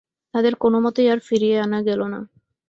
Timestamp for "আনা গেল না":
1.59-2.19